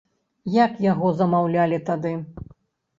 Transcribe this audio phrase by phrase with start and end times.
[0.53, 2.19] Як яго замаўлялі тады?